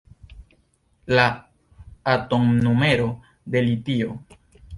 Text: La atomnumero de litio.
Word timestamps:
La 1.19 1.25
atomnumero 2.15 3.07
de 3.45 3.63
litio. 3.69 4.19